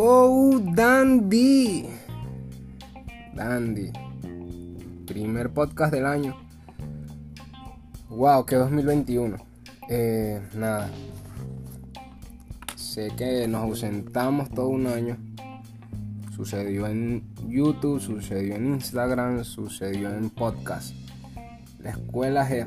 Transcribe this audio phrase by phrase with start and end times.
[0.00, 1.84] Wow, Dandy.
[3.34, 3.92] Dandy.
[5.04, 6.34] Primer podcast del año.
[8.08, 9.36] Wow, que 2021.
[9.90, 10.90] Eh, nada.
[12.76, 15.18] Sé que nos ausentamos todo un año.
[16.34, 20.94] Sucedió en YouTube, sucedió en Instagram, sucedió en podcast.
[21.78, 22.66] La escuela G.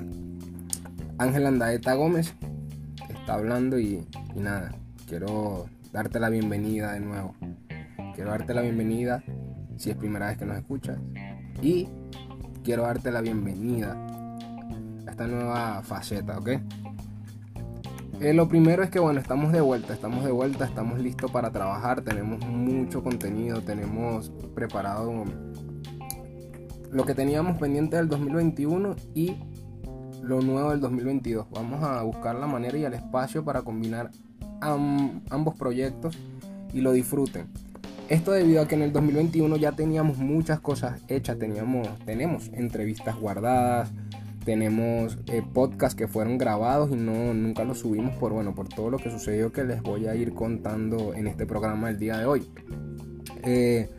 [1.17, 2.35] Ángel Andaeta Gómez
[3.09, 4.75] está hablando y, y nada.
[5.07, 7.35] Quiero darte la bienvenida de nuevo.
[8.15, 9.23] Quiero darte la bienvenida
[9.77, 10.97] si es primera vez que nos escuchas.
[11.61, 11.87] Y
[12.63, 13.93] quiero darte la bienvenida
[15.05, 16.49] a esta nueva faceta, ¿ok?
[18.19, 21.51] Eh, lo primero es que bueno, estamos de vuelta, estamos de vuelta, estamos listos para
[21.51, 25.25] trabajar, tenemos mucho contenido, tenemos preparado
[26.91, 29.35] lo que teníamos pendiente del 2021 y
[30.23, 31.47] lo nuevo del 2022.
[31.51, 34.09] Vamos a buscar la manera y el espacio para combinar
[34.63, 36.17] ambos proyectos
[36.73, 37.47] y lo disfruten.
[38.09, 43.15] Esto debido a que en el 2021 ya teníamos muchas cosas hechas, teníamos, tenemos entrevistas
[43.15, 43.91] guardadas,
[44.43, 48.89] tenemos eh, podcasts que fueron grabados y no, nunca los subimos por, bueno, por todo
[48.89, 52.25] lo que sucedió que les voy a ir contando en este programa el día de
[52.25, 52.45] hoy.
[53.43, 53.89] Eh,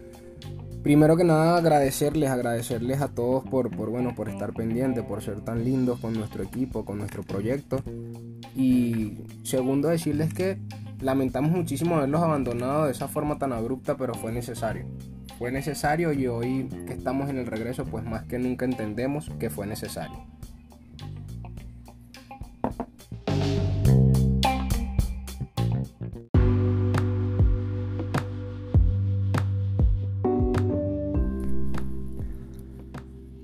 [0.82, 5.40] primero que nada agradecerles, agradecerles a todos por, por, bueno, por estar pendientes, por ser
[5.40, 7.82] tan lindos con nuestro equipo, con nuestro proyecto.
[8.54, 10.58] Y segundo decirles que
[11.00, 14.86] lamentamos muchísimo haberlos abandonado de esa forma tan abrupta, pero fue necesario.
[15.38, 19.50] Fue necesario y hoy que estamos en el regreso, pues más que nunca entendemos que
[19.50, 20.24] fue necesario.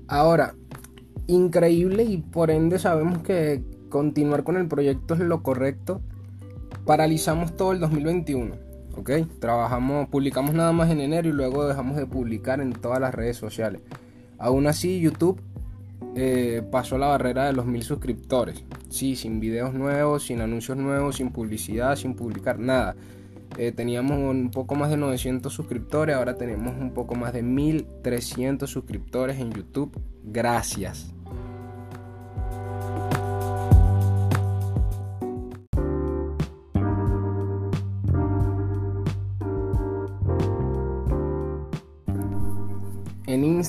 [0.07, 0.55] Ahora,
[1.27, 6.01] increíble y por ende sabemos que continuar con el proyecto es lo correcto.
[6.85, 8.55] Paralizamos todo el 2021,
[8.97, 9.11] ¿ok?
[9.39, 13.37] Trabajamos, publicamos nada más en enero y luego dejamos de publicar en todas las redes
[13.37, 13.81] sociales.
[14.39, 15.39] Aún así, YouTube
[16.15, 18.63] eh, pasó la barrera de los mil suscriptores.
[18.89, 22.95] Sí, sin videos nuevos, sin anuncios nuevos, sin publicidad, sin publicar nada.
[23.57, 28.67] Eh, teníamos un poco más de 900 suscriptores, ahora tenemos un poco más de 1300
[28.69, 29.91] suscriptores en YouTube.
[30.23, 31.13] Gracias.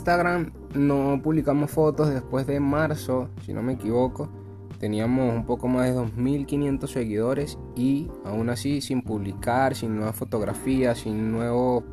[0.02, 4.28] Instagram no publicamos fotos después de marzo, si no me equivoco
[4.82, 10.98] teníamos un poco más de 2.500 seguidores y aún así sin publicar, sin nuevas fotografías,
[10.98, 11.84] sin nuevos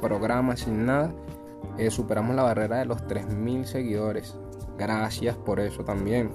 [0.00, 1.12] programas, sin nada,
[1.78, 4.36] eh, superamos la barrera de los 3.000 seguidores.
[4.78, 6.30] Gracias por eso también.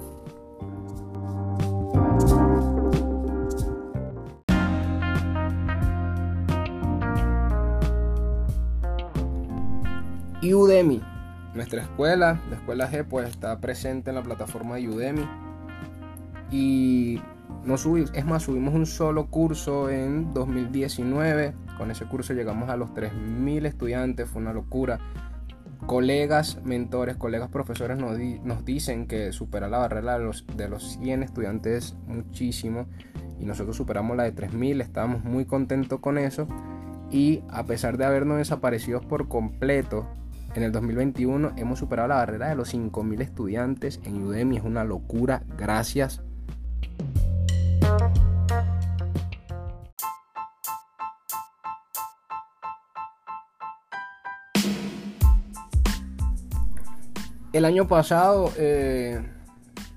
[10.42, 11.00] Y Udemy,
[11.54, 15.24] nuestra escuela, la escuela G, pues está presente en la plataforma de Udemy.
[16.50, 17.22] Y
[17.64, 21.54] no subimos, es más, subimos un solo curso en 2019.
[21.78, 25.00] Con ese curso llegamos a los 3.000 estudiantes, fue una locura.
[25.86, 31.22] Colegas, mentores, colegas profesores nos, dicen que supera la barrera de los, de los 100
[31.22, 32.88] estudiantes muchísimo.
[33.40, 36.48] Y nosotros superamos la de 3.000, estábamos muy contentos con eso.
[37.12, 40.08] Y a pesar de habernos desaparecido por completo
[40.56, 44.84] en el 2021 hemos superado la barrera de los 5.000 estudiantes en Udemy, es una
[44.84, 46.22] locura, gracias
[57.54, 59.22] el año pasado, eh,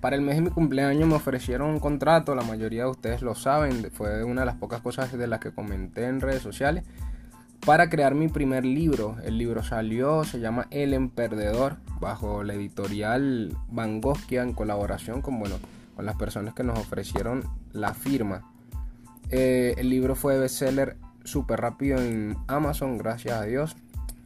[0.00, 2.34] para el mes de mi cumpleaños, me ofrecieron un contrato.
[2.34, 3.90] La mayoría de ustedes lo saben.
[3.90, 6.84] Fue una de las pocas cosas de las que comenté en redes sociales.
[7.64, 9.16] Para crear mi primer libro.
[9.24, 15.38] El libro salió, se llama El Emperdedor, bajo la editorial Van Gogh, en colaboración con,
[15.38, 15.56] bueno,
[15.96, 18.52] con las personas que nos ofrecieron la firma.
[19.30, 23.76] Eh, el libro fue bestseller súper rápido en Amazon, gracias a Dios.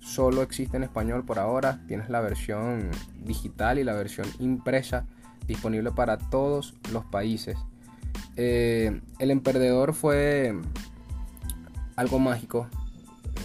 [0.00, 1.80] Solo existe en español por ahora.
[1.86, 2.90] Tienes la versión
[3.22, 5.06] digital y la versión impresa
[5.46, 7.56] disponible para todos los países.
[8.34, 10.58] Eh, el Emperdedor fue
[11.94, 12.68] algo mágico.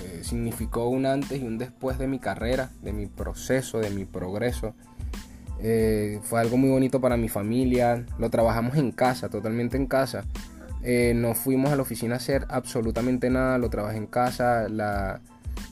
[0.02, 4.06] Eh, significó un antes y un después de mi carrera, de mi proceso, de mi
[4.06, 4.74] progreso.
[5.60, 8.06] Eh, fue algo muy bonito para mi familia.
[8.20, 10.26] Lo trabajamos en casa, totalmente en casa.
[10.84, 14.68] Eh, no fuimos a la oficina a hacer absolutamente nada, lo trabajé en casa.
[14.68, 15.22] La,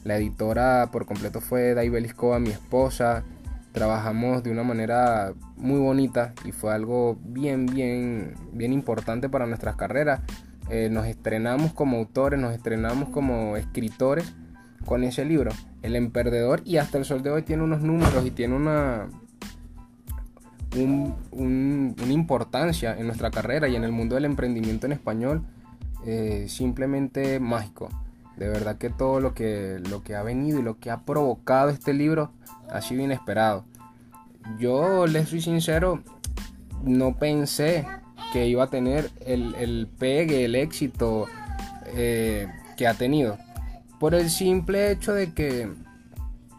[0.06, 3.24] editora por completo fue Daibeliscoa, mi esposa.
[3.74, 9.76] trabajamos de una manera muy bonita y fue algo bien, bien, bien importante para nuestras
[9.76, 10.22] carreras.
[10.74, 14.34] Eh, nos estrenamos como autores, nos estrenamos como escritores
[14.86, 15.52] con ese libro,
[15.82, 19.10] El Emperdedor, y hasta el sol de hoy tiene unos números y tiene una,
[21.34, 25.44] una importancia en nuestra carrera y en el mundo del emprendimiento en español
[26.06, 27.90] eh, simplemente mágico.
[28.38, 31.70] De verdad que todo lo que, lo que ha venido y lo que ha provocado
[31.70, 32.32] este libro
[32.70, 33.66] ha sido inesperado.
[34.58, 36.02] Yo les soy sincero,
[36.86, 37.86] no pensé
[38.32, 41.28] que iba a tener el, pegue, el éxito
[41.96, 42.48] eh,
[42.78, 43.38] que ha tenido.
[44.00, 45.70] Por el simple hecho de que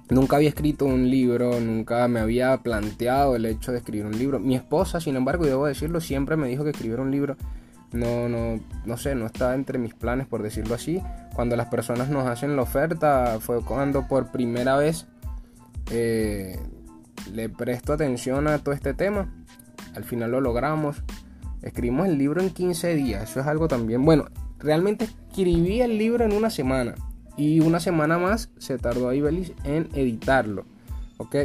[0.09, 4.39] nunca había escrito un libro, nunca me había planteado el hecho de escribir un libro.
[4.39, 7.37] Mi esposa, sin embargo, y debo decirlo, siempre me dijo que escribir un libro
[7.93, 11.03] no, no, no sé, no estaba entre mis planes, por decirlo así.
[11.35, 15.07] Cuando las personas nos hacen la oferta, fue cuando por primera vez
[15.91, 16.59] eh,
[17.33, 19.31] le presto atención a todo este tema.
[19.95, 21.03] Al final lo logramos.
[21.63, 23.31] Escribimos el libro en 15 días.
[23.31, 24.05] Eso es algo también.
[24.05, 24.27] Bueno,
[24.59, 26.95] realmente escribí el libro en una semana.
[27.37, 30.65] Y una semana más se tardó ahí Belis en editarlo.
[31.19, 31.37] ¿Ok?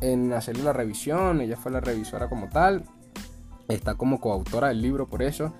[0.00, 1.40] En hacerle la revisión.
[1.40, 2.84] Ella fue la revisora como tal.
[3.68, 5.52] Está como coautora del libro por eso.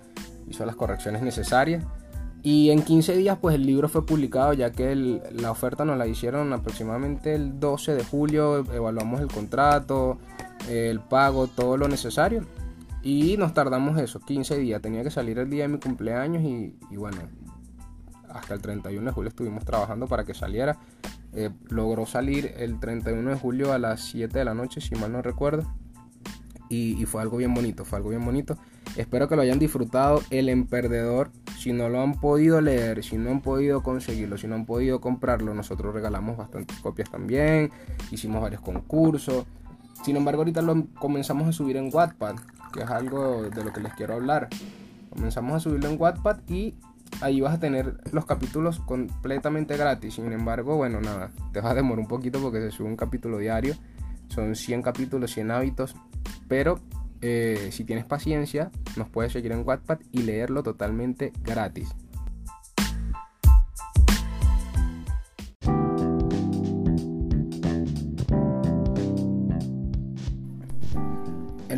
[0.48, 1.84] Hizo las correcciones necesarias.
[2.44, 6.06] Y en 15 días pues el libro fue publicado ya que la oferta nos la
[6.06, 10.18] hicieron aproximadamente el 12 de julio, evaluamos el contrato,
[10.68, 12.44] el pago, todo lo necesario.
[13.04, 14.80] Y nos tardamos eso, 15 días.
[14.80, 17.18] Tenía que salir el día de mi cumpleaños y, bueno,
[18.30, 20.78] hasta el 31 de julio estuvimos trabajando para que saliera.
[21.34, 25.12] Eh, logró salir el 31 de julio a las 7 de la noche, si mal
[25.12, 25.70] no recuerdo.
[26.70, 28.56] Y, fue algo bien bonito, fue algo bien bonito.
[28.96, 30.22] Espero que lo hayan disfrutado.
[30.30, 34.54] El Emperdedor, si no lo han podido leer, si no han podido conseguirlo, si no
[34.54, 37.70] han podido comprarlo, nosotros regalamos bastantes copias también.
[38.10, 39.44] Hicimos varios concursos.
[40.02, 42.36] Sin embargo, ahorita lo comenzamos a subir en Wattpad,
[42.74, 44.48] que es algo de lo que les quiero hablar.
[45.10, 46.74] Comenzamos a subirlo en Wattpad y
[47.20, 50.14] ahí vas a tener los capítulos completamente gratis.
[50.14, 53.38] Sin embargo, bueno, nada, te va a demorar un poquito porque se sube un capítulo
[53.38, 53.76] diario.
[54.28, 55.94] Son 100 capítulos, 100 hábitos.
[56.48, 56.80] Pero
[57.20, 61.94] eh, si tienes paciencia, nos puedes seguir en Wattpad y leerlo totalmente gratis.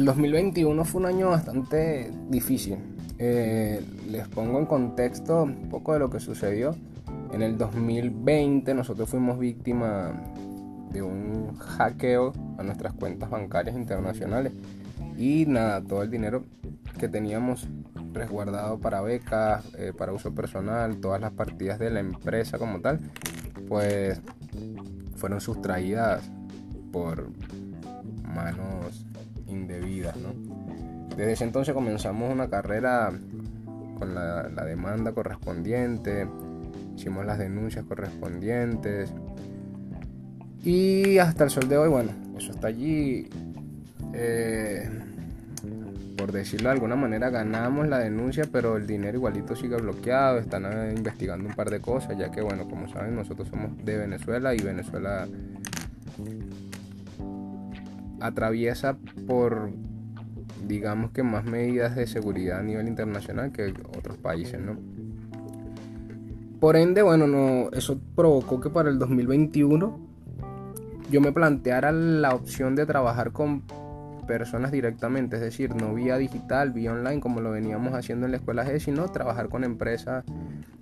[0.06, 2.78] 2021 fue un año bastante difícil.
[3.18, 6.74] Eh, les pongo en contexto un poco de lo que sucedió.
[7.32, 10.12] En el 2020 nosotros fuimos víctima
[10.92, 14.52] de un hackeo a nuestras cuentas bancarias internacionales
[15.18, 16.44] y nada, todo el dinero
[16.98, 17.66] que teníamos
[18.12, 23.00] resguardado para becas, eh, para uso personal, todas las partidas de la empresa como tal,
[23.68, 24.20] pues
[25.16, 26.22] fueron sustraídas
[26.92, 27.28] por
[28.22, 29.04] manos
[29.66, 30.16] indebidas,
[31.16, 33.12] Desde ese entonces comenzamos una carrera
[33.98, 36.28] con la, la demanda correspondiente,
[36.94, 39.12] hicimos las denuncias correspondientes
[40.66, 43.28] y hasta el sol de hoy, bueno, eso está allí.
[44.12, 44.90] Eh,
[46.16, 50.38] por decirlo de alguna manera, ganamos la denuncia, pero el dinero igualito sigue bloqueado.
[50.38, 53.96] Están eh, investigando un par de cosas, ya que, bueno, como saben, nosotros somos de
[53.96, 55.28] Venezuela y Venezuela
[58.26, 59.70] atraviesa por,
[60.66, 64.76] digamos que, más medidas de seguridad a nivel internacional que otros países, ¿no?
[66.60, 70.06] Por ende, bueno, no, eso provocó que para el 2021
[71.10, 73.62] yo me planteara la opción de trabajar con
[74.26, 78.38] personas directamente, es decir, no vía digital, vía online como lo veníamos haciendo en la
[78.38, 80.24] escuela G, sino trabajar con empresas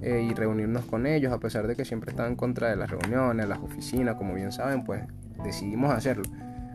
[0.00, 2.90] eh, y reunirnos con ellos, a pesar de que siempre estaban en contra de las
[2.90, 5.02] reuniones, las oficinas, como bien saben, pues
[5.44, 6.24] decidimos hacerlo.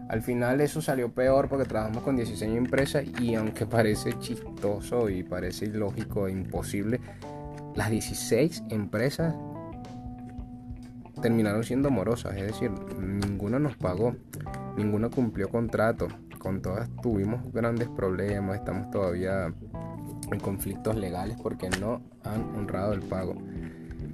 [0.09, 5.21] Al final eso salió peor porque trabajamos con 16 empresas y aunque parece chistoso y
[5.21, 6.99] parece ilógico e imposible,
[7.75, 9.35] las 16 empresas
[11.21, 14.15] terminaron siendo morosas, es decir, ninguna nos pagó,
[14.77, 16.07] ninguna cumplió contrato,
[16.39, 19.53] con todas tuvimos grandes problemas, estamos todavía
[20.31, 23.35] en conflictos legales porque no han honrado el pago.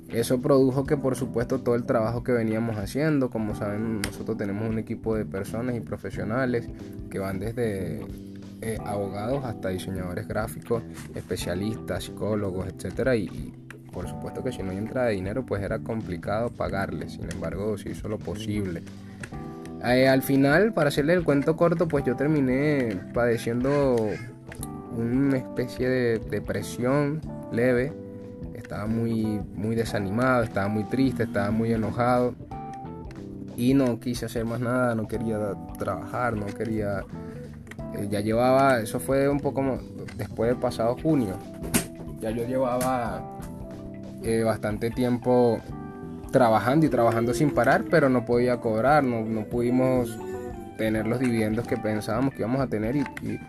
[0.10, 4.70] Eso produjo que por supuesto todo el trabajo que veníamos haciendo, como saben nosotros tenemos
[4.70, 6.70] un equipo de personas y profesionales
[7.10, 8.06] que van desde
[8.62, 10.84] eh, abogados hasta diseñadores gráficos,
[11.16, 13.54] especialistas, psicólogos, etcétera y,
[13.92, 17.78] por supuesto que si no hay entrada de dinero pues era complicado pagarles, sin embargo
[17.78, 18.84] se hizo lo posible.
[19.84, 23.96] Eh, al final, para hacerle el cuento corto, pues yo terminé padeciendo
[24.98, 27.22] una especie de depresión
[27.52, 27.94] leve.
[28.66, 32.34] Estaba muy, muy desanimado, estaba muy triste, estaba muy enojado.
[33.56, 35.38] Y no quise hacer más nada, no quería
[35.78, 37.04] trabajar, no quería...
[37.94, 39.78] Eh, ya llevaba, eso fue un poco
[40.18, 41.38] después del pasado junio,
[42.20, 43.22] ya yo llevaba
[44.24, 45.60] eh, bastante tiempo
[46.32, 50.18] trabajando y trabajando sin parar, pero no podía cobrar, no, no pudimos
[50.76, 53.40] tener los dividendos que pensábamos que íbamos a tener y, y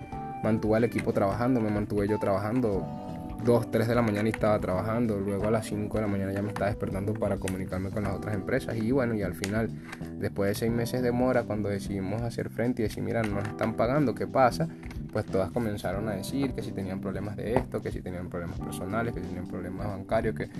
[0.44, 3.05] mantuve al equipo trabajando, me mantuve yo trabajando
[3.46, 6.32] 2, 3 de la mañana y estaba trabajando, luego a las 5 de la mañana
[6.32, 9.70] ya me estaba despertando para comunicarme con las otras empresas y bueno, y al final,
[10.18, 13.46] después de 6 meses de mora, cuando decidimos hacer frente y decir, mira, no nos
[13.46, 14.68] están pagando, ¿qué pasa?
[15.12, 18.58] Pues todas comenzaron a decir que si tenían problemas de esto, que si tenían problemas
[18.58, 20.50] personales, que si tenían problemas bancarios, que...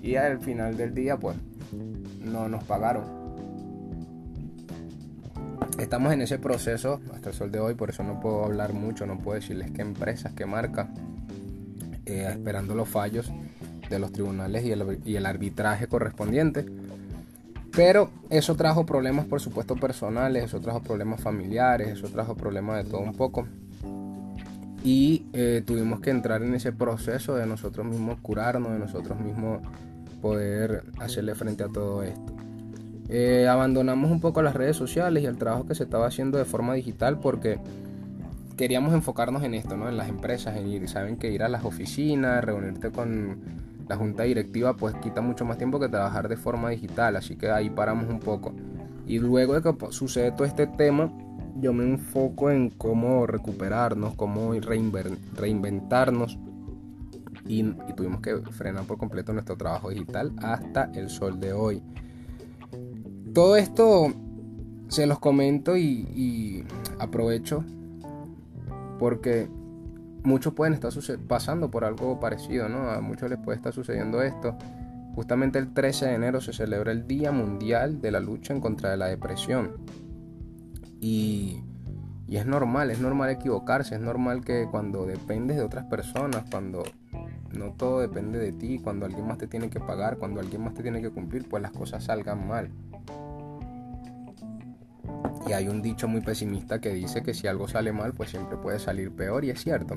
[0.00, 1.36] Y al final del día, pues,
[2.24, 3.04] no nos pagaron.
[5.78, 9.06] Estamos en ese proceso hasta el sol de hoy, por eso no puedo hablar mucho,
[9.06, 10.88] no puedo decirles qué empresas, qué marcas
[12.06, 13.32] eh, esperando los fallos
[13.88, 16.66] de los tribunales y el, arbitraje correspondiente.
[17.74, 22.90] Pero eso trajo problemas, por supuesto, personales, eso trajo problemas familiares, eso trajo problemas de
[22.90, 23.46] todo un poco.
[24.84, 29.60] Y eh, tuvimos que entrar en ese proceso de nosotros mismos curarnos, de nosotros mismos
[30.20, 32.32] poder hacerle frente a todo esto.
[33.08, 36.44] Eh, abandonamos un poco las redes sociales y el trabajo que se estaba haciendo de
[36.44, 37.58] forma digital porque
[38.56, 39.88] queríamos enfocarnos en esto, ¿no?
[39.88, 43.40] En las empresas, en ir, saben que ir a las oficinas, reunirte con
[43.88, 47.50] la junta directiva, pues quita mucho más tiempo que trabajar de forma digital, así que
[47.50, 48.54] ahí paramos un poco.
[49.06, 51.12] Y luego de que sucede todo este tema,
[51.56, 56.38] yo me enfoco en cómo recuperarnos, cómo reinventarnos.
[57.46, 57.64] Y,
[57.96, 61.82] tuvimos que frenar por completo nuestro trabajo digital hasta el sol de hoy.
[63.34, 64.12] Todo esto
[64.88, 66.64] se los comento y
[66.98, 67.64] aprovecho
[69.02, 69.48] porque
[70.22, 70.92] muchos pueden estar
[71.26, 72.88] pasando por algo parecido, ¿no?
[72.88, 74.56] A muchos les puede estar sucediendo esto.
[75.16, 78.92] Justamente el 13 de enero se celebra el Día Mundial de la Lucha en contra
[78.92, 79.72] de la Depresión.
[81.00, 81.64] Y,
[82.28, 86.84] y es normal, es normal equivocarse, es normal que cuando dependes de otras personas, cuando
[87.58, 90.74] no todo depende de ti, cuando alguien más te tiene que pagar, cuando alguien más
[90.74, 92.70] te tiene que cumplir, pues las cosas salgan mal.
[95.46, 98.56] Y hay un dicho muy pesimista que dice que si algo sale mal, pues siempre
[98.56, 99.96] puede salir peor y es cierto.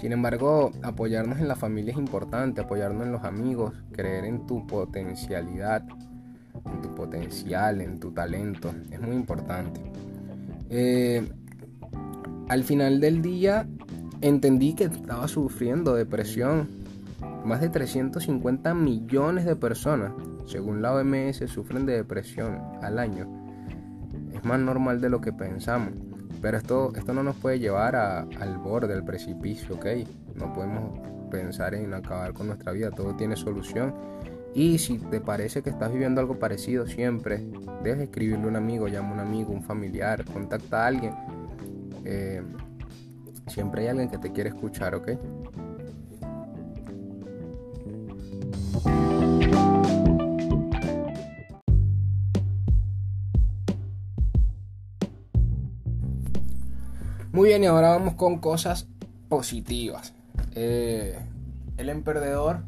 [0.00, 4.66] Sin embargo, apoyarnos en la familia es importante, apoyarnos en los amigos, creer en tu
[4.66, 5.84] potencialidad,
[6.66, 9.80] en tu potencial, en tu talento, es muy importante.
[10.68, 11.26] Eh,
[12.48, 13.66] al final del día
[14.20, 16.68] entendí que estaba sufriendo depresión.
[17.44, 20.12] Más de 350 millones de personas,
[20.46, 23.45] según la OMS, sufren de depresión al año
[24.46, 25.90] más normal de lo que pensamos.
[26.40, 29.86] Pero esto, esto no nos puede llevar al borde del precipicio, ¿ok?
[30.34, 30.98] No podemos
[31.30, 33.94] pensar en acabar con nuestra vida, todo tiene solución.
[34.54, 37.46] Y si te parece que estás viviendo algo parecido siempre,
[37.82, 41.14] deja escribirle a un amigo, llama a un amigo, un familiar, contacta a alguien.
[42.04, 42.42] Eh,
[43.48, 45.10] siempre hay alguien que te quiere escuchar, ¿ok?
[57.36, 58.88] Muy bien, y ahora vamos con cosas
[59.28, 60.14] positivas.
[60.54, 61.18] Eh,
[61.76, 62.64] el emprendedor,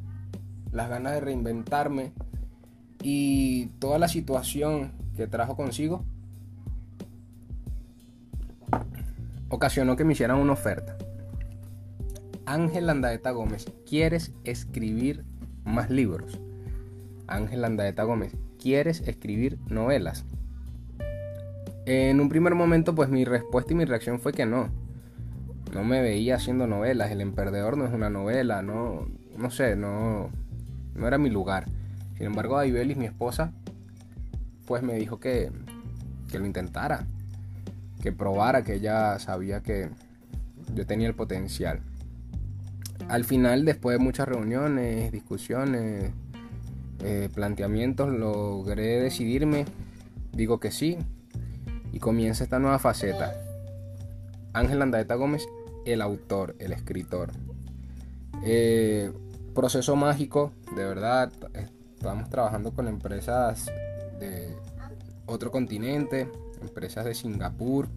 [0.73, 2.13] las ganas de reinventarme
[3.03, 6.05] y toda la situación que trajo consigo
[9.49, 10.99] ocasionó que me hicieran una oferta.
[12.45, 15.25] Ángel Landaeta Gómez, ¿quieres escribir
[15.65, 16.39] más libros?
[17.27, 20.27] Ángel Landaeta Gómez, ¿quieres escribir novelas?
[21.91, 24.69] En un primer momento, pues mi respuesta y mi reacción fue que no.
[25.73, 27.11] No me veía haciendo novelas.
[27.11, 30.29] El Emperdedor no es una novela, no, no sé, no,
[30.95, 31.65] no era mi lugar.
[32.19, 33.55] Sin embargo, Aibelis, mi esposa,
[34.67, 35.51] pues me dijo que,
[36.31, 37.07] que lo intentara,
[38.03, 39.89] que probara, que ella sabía que
[40.75, 41.81] yo tenía el potencial.
[43.09, 46.13] Al final, después de muchas reuniones, discusiones,
[47.03, 49.65] eh, planteamientos, logré decidirme.
[50.33, 50.99] Digo que sí,
[51.93, 53.35] y comienza esta nueva faceta.
[54.53, 55.47] Ángel Andaeta Gómez,
[55.85, 57.31] el autor, el escritor.
[58.45, 59.13] Eh,
[59.55, 61.33] proceso mágico, de verdad.
[61.95, 63.67] Estamos trabajando con empresas
[64.21, 64.57] de
[65.27, 66.29] otro continente,
[66.61, 67.89] empresas de Singapur.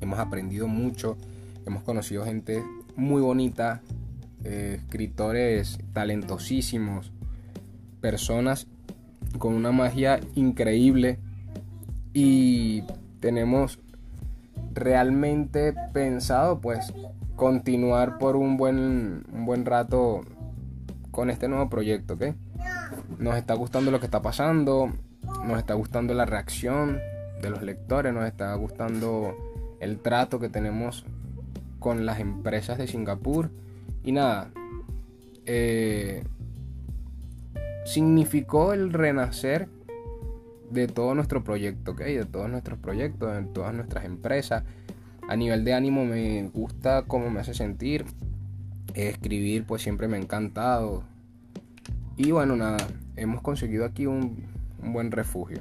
[0.00, 1.16] Hemos aprendido mucho,
[1.66, 2.64] hemos conocido gente
[2.96, 3.82] muy bonita,
[4.44, 7.12] eh, escritores talentosísimos,
[8.00, 8.66] personas
[9.38, 11.18] con una magia increíble
[12.14, 12.82] y
[13.20, 13.78] tenemos
[14.72, 16.92] realmente pensado pues
[17.36, 20.22] continuar por un buen, un buen rato
[21.10, 22.24] con este nuevo proyecto, ¿ok?
[23.18, 24.90] Nos está gustando lo que está pasando,
[25.44, 26.98] nos está gustando la reacción
[27.40, 29.36] de los lectores, nos está gustando
[29.80, 31.04] el trato que tenemos
[31.78, 33.50] con las empresas de Singapur.
[34.04, 34.50] Y nada,
[35.46, 36.24] eh,
[37.84, 39.68] significó el renacer
[40.70, 42.00] de todo nuestro proyecto, ¿ok?
[42.00, 44.64] De todos nuestros proyectos, de todas nuestras empresas.
[45.28, 48.04] A nivel de ánimo me gusta cómo me hace sentir.
[48.94, 51.04] Escribir pues siempre me ha encantado.
[52.16, 52.78] Y bueno, nada,
[53.16, 54.46] hemos conseguido aquí un,
[54.82, 55.60] buen refugio.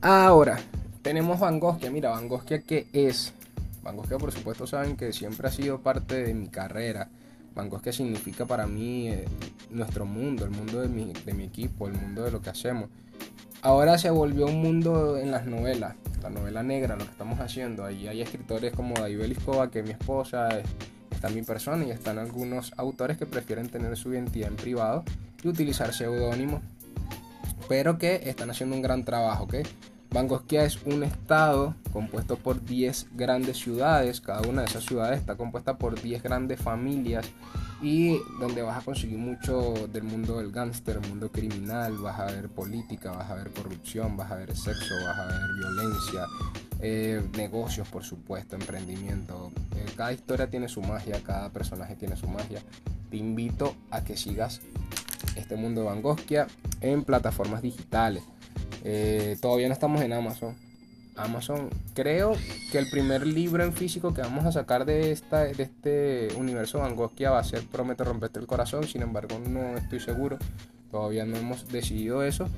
[0.00, 0.58] Ahora,
[1.00, 3.32] tenemos Van Gogh, mira, Van Gogh que es
[3.92, 7.08] Gogh por supuesto saben que siempre ha sido parte de mi carrera.
[7.54, 9.24] Gogh significa para mí eh,
[9.70, 12.88] nuestro mundo, el mundo de mi, de mi equipo, el mundo de lo que hacemos.
[13.62, 17.84] Ahora se volvió un mundo en las novelas, la novela negra, lo que estamos haciendo.
[17.84, 20.48] Ahí hay escritores como David Beliscova, que es mi esposa,
[21.10, 25.04] está mi persona y están algunos autores que prefieren tener su identidad en privado
[25.42, 26.60] y utilizar seudónimos,
[27.68, 29.54] pero que están haciendo un gran trabajo, ¿ok?
[30.14, 35.34] Bangosquia es un estado compuesto por 10 grandes ciudades, cada una de esas ciudades está
[35.34, 37.26] compuesta por 10 grandes familias
[37.82, 42.48] y donde vas a conseguir mucho del mundo del gángster, mundo criminal, vas a ver
[42.48, 46.26] política, vas a ver corrupción, vas a ver sexo, vas a ver violencia,
[46.78, 49.50] eh, negocios por supuesto, emprendimiento.
[49.74, 52.62] Eh, cada historia tiene su magia, cada personaje tiene su magia.
[53.10, 54.60] Te invito a que sigas
[55.34, 56.46] este mundo de Bangosquia
[56.80, 58.22] en plataformas digitales
[58.84, 60.54] eh, todavía no estamos en Amazon.
[61.16, 62.32] Amazon, creo
[62.72, 66.82] que el primer libro en físico que vamos a sacar de, esta, de este universo
[66.82, 68.84] Angosquia va a ser Prometo romperte el corazón.
[68.84, 70.38] Sin embargo, no estoy seguro.
[70.90, 72.48] Todavía no hemos decidido eso.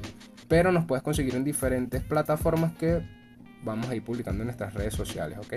[0.48, 3.02] Pero nos puedes conseguir en diferentes plataformas que
[3.62, 5.54] vamos a ir publicando en nuestras redes sociales, ¿ok?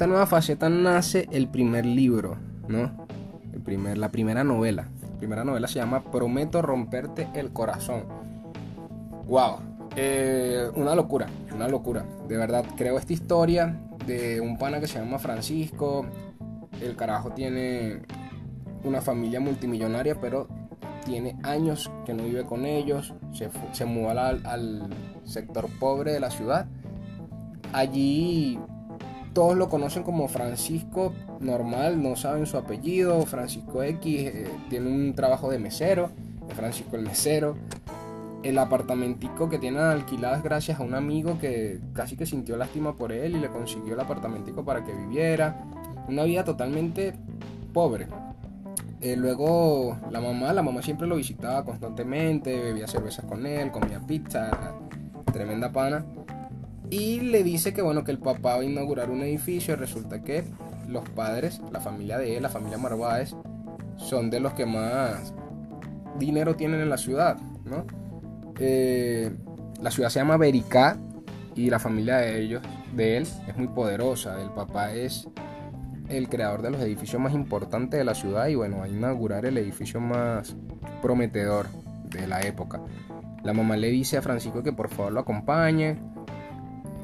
[0.00, 3.06] Esta nueva faceta nace el primer libro, ¿no?
[3.52, 4.88] El primer, la primera novela.
[5.02, 8.04] La primera novela se llama Prometo romperte el corazón.
[9.26, 9.56] ¡Wow!
[9.96, 12.06] Eh, una locura, una locura.
[12.26, 16.06] De verdad, creo esta historia de un pana que se llama Francisco.
[16.80, 18.00] El carajo tiene
[18.84, 20.48] una familia multimillonaria, pero
[21.04, 23.12] tiene años que no vive con ellos.
[23.34, 24.88] Se, se al
[25.24, 26.68] sector pobre de la ciudad.
[27.74, 28.58] Allí
[29.32, 35.14] todos lo conocen como Francisco normal, no saben su apellido, Francisco X, eh, tiene un
[35.14, 36.10] trabajo de mesero,
[36.54, 37.56] Francisco el mesero.
[38.42, 43.12] El apartamentico que tienen alquilado gracias a un amigo que casi que sintió lástima por
[43.12, 45.62] él y le consiguió el apartamentico para que viviera.
[46.08, 47.12] Una vida totalmente
[47.74, 48.08] pobre.
[49.02, 54.00] Eh, luego la mamá, la mamá siempre lo visitaba constantemente, bebía cervezas con él, comía
[54.00, 54.50] pizza,
[55.32, 56.04] tremenda pana
[56.90, 60.22] y le dice que bueno que el papá va a inaugurar un edificio y resulta
[60.22, 60.44] que
[60.88, 63.34] los padres, la familia de él, la familia Marváez,
[63.96, 65.32] son de los que más
[66.18, 67.86] dinero tienen en la ciudad, ¿no?
[68.58, 69.30] Eh,
[69.80, 70.98] la ciudad se llama Bericá
[71.54, 72.62] y la familia de ellos,
[72.94, 74.40] de él, es muy poderosa.
[74.42, 75.28] El papá es
[76.08, 79.46] el creador de los edificios más importantes de la ciudad y bueno, va a inaugurar
[79.46, 80.56] el edificio más
[81.00, 81.68] prometedor
[82.08, 82.82] de la época.
[83.44, 85.98] La mamá le dice a Francisco que por favor lo acompañe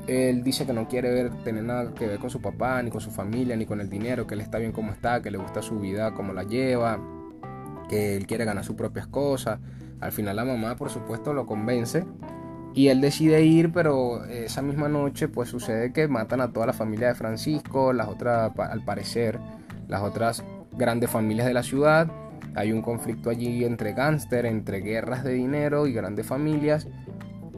[0.06, 3.00] él dice que no quiere ver, tener nada que ver con su papá, ni con
[3.00, 5.62] su familia, ni con el dinero, que él está bien como está, que le gusta
[5.62, 7.00] su vida como la lleva,
[7.88, 9.58] que él quiere ganar sus propias cosas.
[10.00, 12.04] Al final la mamá, por supuesto, lo convence
[12.74, 16.72] y él decide ir, pero esa misma noche pues sucede que matan a toda la
[16.72, 19.40] familia de Francisco, las otras, al parecer,
[19.88, 22.08] las otras grandes familias de la ciudad.
[22.54, 26.86] Hay un conflicto allí entre gángster, entre guerras de dinero y grandes familias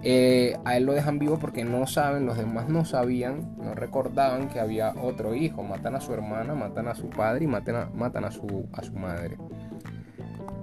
[0.02, 4.48] eh, a él lo dejan vivo porque no saben, los demás no sabían, no recordaban
[4.48, 5.62] que había otro hijo.
[5.62, 8.82] Matan a su hermana, matan a su padre y matan a, matan a, su, a
[8.82, 9.37] su madre.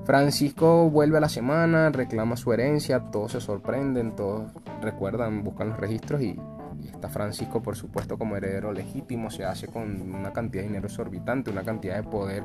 [0.06, 5.80] Francisco vuelve a la semana, reclama su herencia, todos se sorprenden, todos recuerdan, buscan los
[5.80, 6.40] registros y,
[6.80, 10.88] y, está Francisco por supuesto como heredero legítimo, se hace con una cantidad de dinero
[10.88, 12.44] exorbitante, una cantidad de poder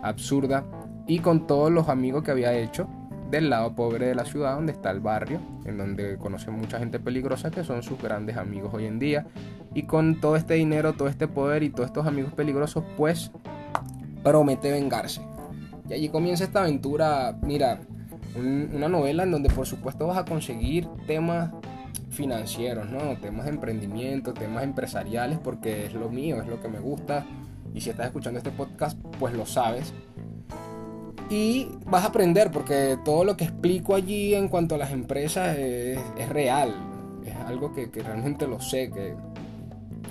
[0.00, 0.64] absurda
[1.08, 2.88] y con todos los amigos que había hecho
[3.32, 7.00] del lado pobre de la ciudad, donde está el barrio, en donde conoce mucha gente
[7.00, 9.26] peligrosa que son sus grandes amigos hoy en día.
[9.74, 13.32] Y con todo este dinero, todo este poder y todos estos amigos peligrosos, pues
[14.22, 15.22] promete vengarse.
[15.88, 17.80] Y allí comienza esta aventura, mira,
[18.36, 21.52] una novela en donde por supuesto vas a conseguir temas
[22.10, 23.16] financieros, ¿no?
[23.16, 27.24] Temas de emprendimiento, temas empresariales, porque es lo mío, es lo que me gusta.
[27.72, 29.94] Y si estás escuchando este podcast, pues lo sabes.
[31.32, 35.56] Y vas a aprender porque todo lo que explico allí en cuanto a las empresas
[35.56, 36.74] es, real.
[37.24, 39.14] Es algo que, realmente lo sé, que,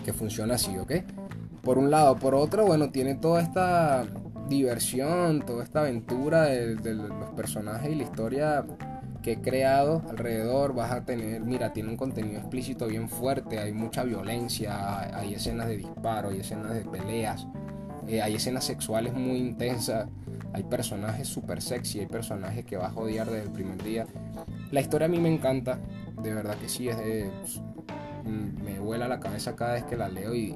[0.03, 0.93] que funciona así, ¿ok?
[1.62, 2.15] Por un lado.
[2.15, 4.03] Por otro, bueno, tiene toda esta
[4.49, 8.65] diversión, toda esta aventura de, los personajes y la historia
[9.21, 10.73] que he creado alrededor.
[10.73, 15.67] Vas a tener, mira, tiene un contenido explícito bien fuerte, hay mucha violencia, hay escenas
[15.67, 17.45] de disparo, hay escenas de peleas,
[18.07, 20.07] eh, hay escenas sexuales muy intensas,
[20.53, 24.05] hay personajes súper sexy, hay personajes que vas a odiar desde el primer día.
[24.71, 25.79] La historia a mí me encanta,
[26.21, 27.29] de verdad que sí, es de,
[28.25, 30.55] mm, me vuela la cabeza cada vez que la leo y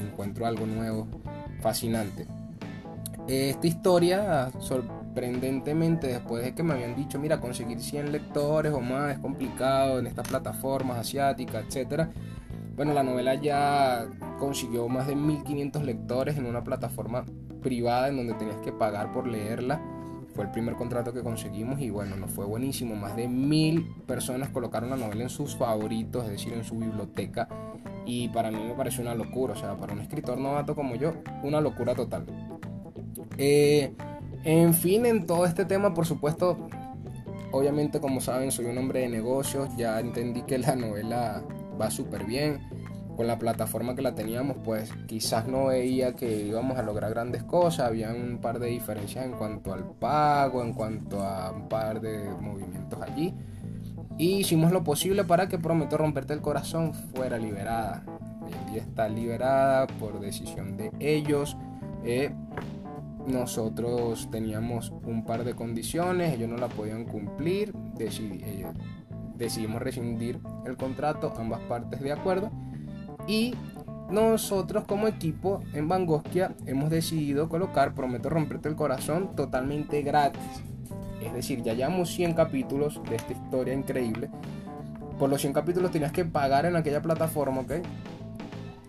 [0.00, 1.06] encuentro algo nuevo
[1.60, 2.26] fascinante.
[3.28, 9.12] Esta historia, sorprendentemente, después de que me habían dicho, mira, conseguir 100 lectores o más
[9.14, 12.08] es complicado en estas plataformas asiáticas, etc.
[12.82, 14.08] Bueno, la novela ya
[14.40, 17.24] consiguió más de 1500 lectores en una plataforma
[17.62, 19.80] privada en donde tenías que pagar por leerla.
[20.34, 22.96] Fue el primer contrato que conseguimos y bueno, nos fue buenísimo.
[22.96, 27.48] Más de mil personas colocaron la novela en sus favoritos, es decir, en su biblioteca.
[28.04, 31.12] Y para mí me pareció una locura, o sea, para un escritor novato como yo,
[31.44, 32.26] una locura total.
[33.38, 33.94] Eh,
[34.42, 36.68] en fin, en todo este tema, por supuesto,
[37.52, 41.44] obviamente como saben, soy un hombre de negocios, ya entendí que la novela
[41.80, 42.60] va súper bien.
[43.16, 47.42] Con la plataforma que la teníamos, pues quizás no veía que íbamos a lograr grandes
[47.42, 52.00] cosas, había un par de diferencias en cuanto al pago, en cuanto a un par
[52.00, 53.34] de movimientos allí.
[54.16, 58.02] Y hicimos lo posible para que Prometo Romperte el Corazón fuera liberada.
[58.70, 61.56] Día está liberada por decisión de ellos.
[62.04, 62.30] Eh,
[63.26, 68.66] nosotros teníamos un par de condiciones, ellos no la podían cumplir, eh,
[69.42, 72.50] decidimos rescindir el contrato, ambas partes de acuerdo,
[73.26, 73.54] y
[74.10, 80.42] nosotros como equipo en Bangoskia hemos decidido colocar Prometo romperte el corazón totalmente gratis.
[81.22, 84.28] Es decir, ya llevamos 100 capítulos de esta historia increíble.
[85.18, 87.72] Por los 100 capítulos tenías que pagar en aquella plataforma, ¿ok?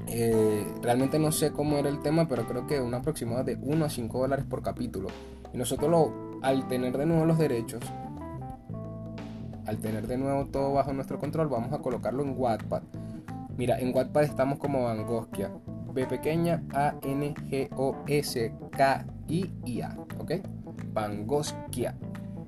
[0.08, 3.86] Eh, realmente no sé cómo era el tema, pero creo que un aproximado de 1
[3.86, 5.10] a 5 dólares por capítulo.
[5.54, 7.82] Y nosotros lo, al tener de nuevo los derechos,
[9.66, 12.84] al tener de nuevo todo bajo nuestro control, vamos a colocarlo en Wattpad.
[13.58, 15.52] Mira, en Wattpad estamos como Angoskia.
[15.94, 20.32] B pequeña A N G O S K I I A, ¿ok?
[20.92, 21.96] Bangoskia.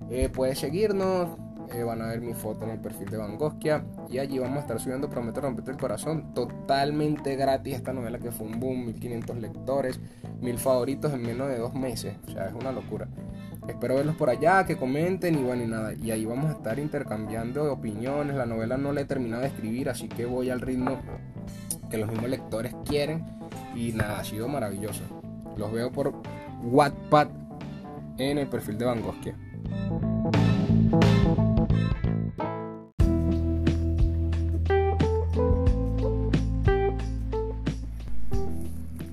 [0.10, 1.38] Eh, puedes seguirnos,
[1.74, 4.62] eh, van a ver mi foto en el perfil de Bangoskia y allí vamos a
[4.62, 9.38] estar subiendo Prometo romperte el corazón totalmente gratis esta novela que fue un boom, 1500
[9.38, 10.00] lectores,
[10.42, 13.08] 1000 favoritos en menos de dos meses, o sea, es una locura.
[13.68, 16.78] Espero verlos por allá, que comenten y bueno y nada, y ahí vamos a estar
[16.78, 21.00] intercambiando opiniones, la novela no la he terminado de escribir, así que voy al ritmo
[21.90, 23.26] que los mismos lectores quieren
[23.76, 25.02] y nada, ha sido maravilloso.
[25.58, 26.14] Los veo por
[26.64, 27.28] Wattpad
[28.18, 29.36] en el perfil de Bangoskia.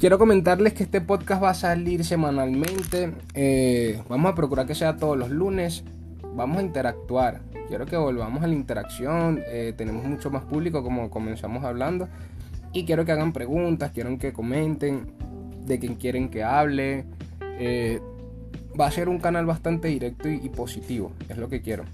[0.02, 3.12] Quiero comentarles que este podcast va a salir semanalmente.
[3.34, 5.84] Eh, vamos a procurar que sea todos los lunes.
[6.34, 7.40] Vamos a interactuar.
[7.68, 9.44] Quiero que volvamos a la interacción.
[9.46, 12.08] Eh, tenemos mucho más público como comenzamos hablando.
[12.72, 15.06] Y quiero que hagan preguntas, quiero que comenten
[15.66, 17.04] de quién quieren que hable.
[17.60, 18.00] Eh,
[18.78, 21.12] va a ser un canal bastante directo y, positivo.
[21.28, 21.84] Es lo que quiero.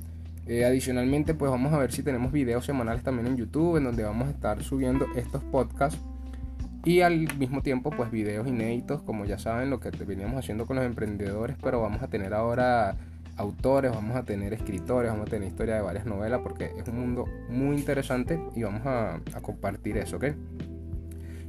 [0.46, 4.28] adicionalmente, pues vamos a ver si tenemos videos semanales también en YouTube, en donde vamos
[4.28, 6.00] a estar subiendo estos podcasts
[6.84, 10.76] y al mismo tiempo, pues videos inéditos, como ya saben, lo que veníamos haciendo con
[10.76, 12.96] los emprendedores, pero vamos a tener ahora
[13.36, 17.00] autores, vamos a tener escritores, vamos a tener historia de varias novelas, porque es un
[17.00, 20.24] mundo muy interesante y vamos a, compartir eso, ¿ok?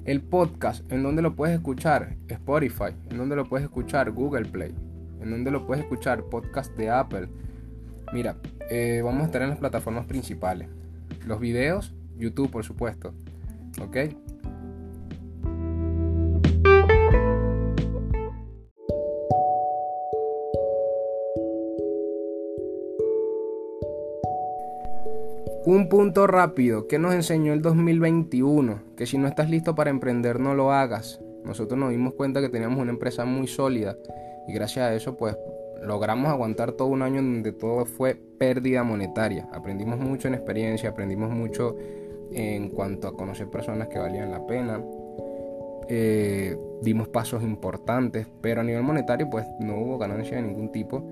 [0.05, 2.15] El podcast, ¿en dónde lo puedes escuchar?
[2.27, 4.11] Spotify, ¿en dónde lo puedes escuchar?
[4.11, 4.73] Google Play,
[5.21, 6.23] ¿en dónde lo puedes escuchar?
[6.23, 7.27] Podcast de Apple.
[8.13, 8.37] Mira,
[8.69, 10.67] eh, vamos a estar en las plataformas principales.
[11.25, 13.13] Los videos, YouTube, por supuesto.
[13.81, 13.97] ¿Ok?
[25.65, 28.81] Un punto rápido, que nos enseñó el 2021?
[28.95, 31.19] Que si no estás listo para emprender no lo hagas.
[31.43, 33.97] Nosotros nos dimos cuenta que teníamos una empresa muy sólida
[34.47, 35.37] y gracias a eso pues
[35.83, 39.49] logramos aguantar todo un año donde todo fue pérdida monetaria.
[39.51, 41.75] Aprendimos mucho en experiencia, aprendimos mucho
[42.31, 44.81] en cuanto a conocer personas que valían la pena.
[45.89, 51.03] Eh, dimos pasos importantes, pero a nivel monetario pues no hubo ganancia de ningún tipo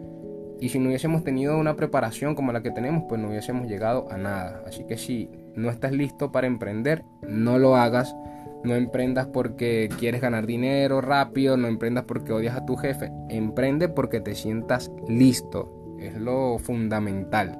[0.60, 4.12] y si no hubiésemos tenido una preparación como la que tenemos, pues no hubiésemos llegado
[4.12, 4.64] a nada.
[4.66, 8.16] Así que si no estás listo para emprender, no lo hagas.
[8.64, 13.12] No emprendas porque quieres ganar dinero rápido, no emprendas porque odias a tu jefe.
[13.30, 15.96] Emprende porque te sientas listo.
[16.00, 17.60] Es lo fundamental.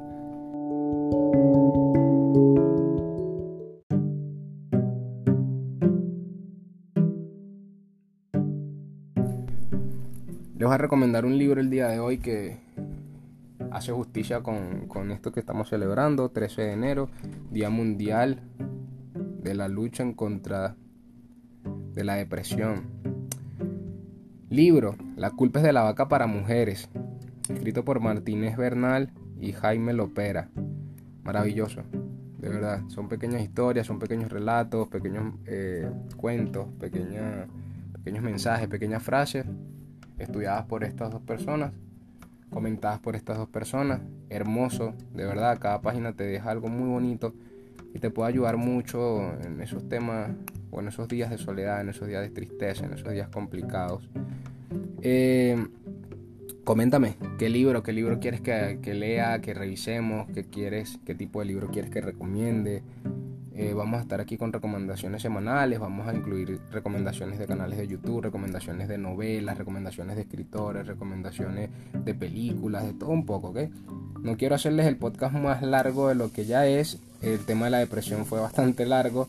[10.58, 12.67] Les voy a recomendar un libro el día de hoy que
[13.78, 17.10] hace justicia con, con, esto que estamos celebrando, 13 de enero,
[17.52, 18.42] Día Mundial
[19.44, 20.76] de la Lucha en contra
[21.94, 22.88] de la Depresión.
[24.50, 26.90] Libro, La culpa es de la vaca para mujeres,
[27.50, 30.50] escrito por Martínez Bernal y Jaime Lopera.
[31.24, 31.84] Maravilloso,
[32.40, 32.82] de verdad.
[32.88, 39.46] Son pequeñas historias, son pequeños relatos, pequeños eh, cuentos, pequeños mensajes, pequeñas frases
[40.18, 41.74] estudiadas por estas dos personas,
[42.58, 44.02] comentadas por estas dos personas.
[44.32, 47.36] Hermoso, de verdad, cada página te deja algo muy bonito
[47.94, 50.32] y te puede ayudar mucho en esos temas
[50.72, 54.10] o en esos días de soledad, en esos días de tristeza, en esos días complicados.
[55.04, 55.68] Eh,
[56.64, 61.42] coméntame qué libro, qué libro quieres que, que, lea, que revisemos, qué quieres, qué tipo
[61.42, 62.82] de libro quieres que recomiende.
[63.60, 67.88] Eh, vamos a estar aquí con recomendaciones semanales, vamos a incluir recomendaciones de canales de
[67.88, 71.72] YouTube, recomendaciones de novelas, recomendaciones de escritores, recomendaciones
[72.06, 73.62] de películas, de todo un poco, ¿ok?
[74.22, 77.72] No quiero hacerles el podcast más largo de lo que ya es, el tema de
[77.72, 79.28] la depresión fue bastante largo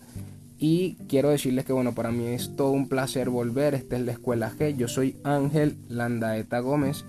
[0.59, 4.13] y quiero decirles que bueno, para mí es todo un placer volver, esta es la
[4.13, 7.07] Escuela G, yo soy Ángel Landaeta Gómez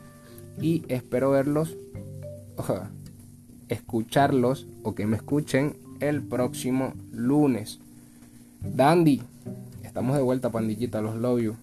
[0.61, 1.75] y espero verlos,
[3.67, 7.79] escucharlos o que me escuchen el próximo lunes.
[8.61, 9.21] Dandy,
[9.83, 11.55] estamos de vuelta, pandillita, los love you.